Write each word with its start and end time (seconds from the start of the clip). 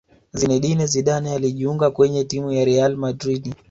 zinedine 0.33 0.85
Zidane 0.85 1.31
alijiunga 1.33 1.91
kwenye 1.91 2.23
timu 2.23 2.51
ya 2.51 2.65
real 2.65 2.95
madrid 2.95 3.55